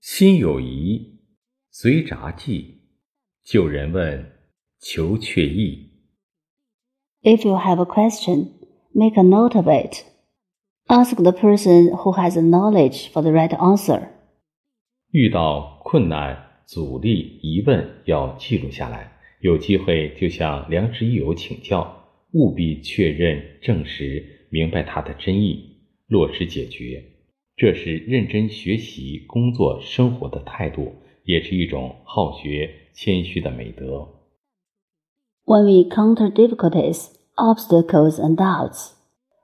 [0.00, 1.18] 心有疑，
[1.70, 2.78] 随札记。
[3.44, 4.32] 旧人问，
[4.80, 5.90] 求却意。
[7.22, 8.52] If you have a question,
[8.92, 10.04] make a note of it.
[10.86, 14.08] Ask the person who has the knowledge for the right answer.
[15.10, 19.12] 遇到困难、阻力、疑问，要记录下来。
[19.40, 25.76] 有机会就向良师益友请教，务必确认、证实、明白他的真意，
[26.06, 27.04] 落实解决。
[27.59, 30.93] 这是认真学习、工作、生活的态度，
[31.23, 34.09] 也是一种好学、谦虚的美德。
[35.45, 38.91] When we encounter difficulties, obstacles, and doubts,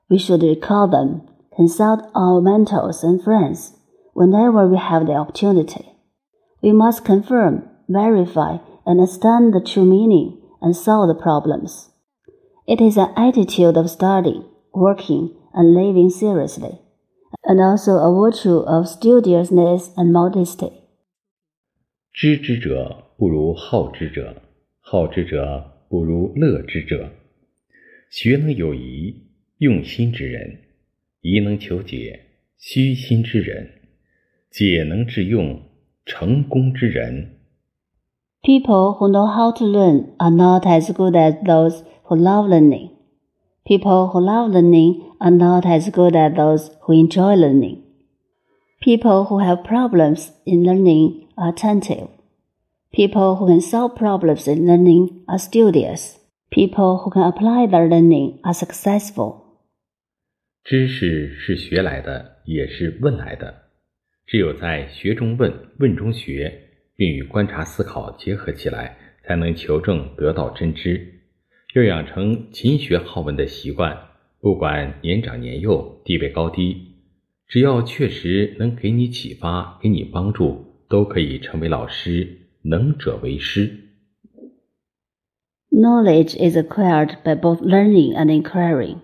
[0.08, 1.22] we should recall them,
[1.56, 3.70] consult our mentors and friends
[4.14, 5.86] whenever we have the opportunity.
[6.60, 11.88] We must confirm, verify, and understand the true meaning and solve the problems.
[12.66, 16.80] It is an attitude of studying, working, and living seriously
[17.44, 20.72] and also a virtue of studiousness and modesty.
[22.12, 24.42] 知之者不如好之者，
[24.80, 27.10] 好之者不如乐之者。
[28.10, 29.14] 学能有疑，
[29.58, 30.58] 用心之人；
[31.22, 32.20] 疑能求解，
[32.58, 33.66] 虚心之人；
[34.50, 35.62] 解能致用，
[36.04, 37.38] 成功之人。
[38.42, 42.90] People who know how to learn are not as good as those who love learning.
[43.66, 47.82] People who love learning are not as good as those who enjoy learning.
[48.80, 52.08] People who have problems in learning are attentive.
[52.92, 56.18] People who can solve problems in learning are studious.
[56.50, 59.36] People who can apply their learning are successful.
[60.64, 63.54] 知识是学来的，也是问来的。
[64.26, 66.52] 只有在学中问、问中学，
[66.96, 71.15] 并与观察思考结合起来，才能求证得到真知。
[71.73, 73.97] 要养成勤学好问的习惯。
[74.39, 76.77] 不管年长年幼、地位高低，
[77.47, 82.47] 只要确实能给你启发、给你帮助，都可以成为老师。
[82.63, 83.71] 能者为师。
[85.71, 88.97] Knowledge is acquired by both learning and inquiring.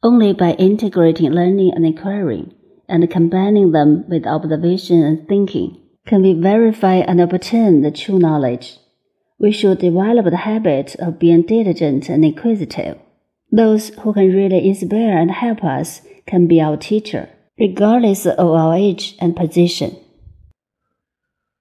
[0.00, 2.52] Only by integrating learning and inquiring
[2.86, 8.78] and combining them with observation and thinking can we verify and obtain the true knowledge.
[9.38, 12.96] We should develop the habit of being diligent and inquisitive.
[13.52, 18.74] Those who can really inspire and help us can be our teacher, regardless of our
[18.74, 19.92] age and position.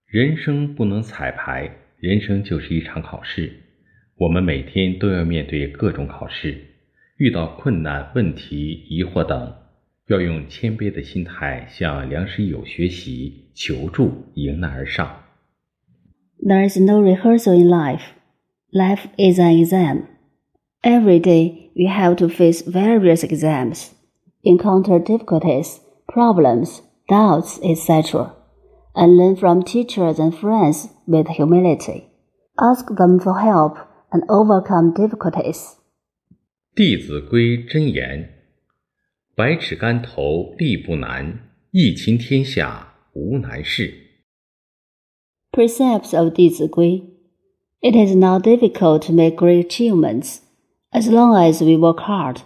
[0.08, 1.70] 人生不能彩排，
[2.00, 3.52] 人生就是一场考试。
[4.18, 6.58] 我们每天都要面对各种考试，
[7.18, 9.54] 遇到困难、问题、疑惑等，
[10.08, 15.25] 要用谦卑的心态向良师友学习、求助，迎难而上。
[16.43, 18.15] There is no rehearsal in life.
[18.73, 20.09] Life is an exam.
[20.83, 23.91] Every day, we have to face various exams,
[24.43, 28.35] encounter difficulties, problems, doubts, etc.,
[28.95, 32.09] and learn from teachers and friends with humility.
[32.59, 33.79] Ask them for help
[34.11, 35.77] and overcome difficulties.
[36.75, 38.31] 弟子规真言：
[39.35, 44.04] 百尺竿头立不难，一勤天下无难事。
[45.56, 47.10] precepts of Dizigui.
[47.82, 50.42] It is not difficult to make great achievements
[50.92, 52.42] as long as we work hard.